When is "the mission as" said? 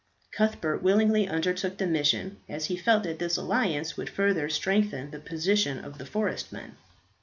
1.77-2.65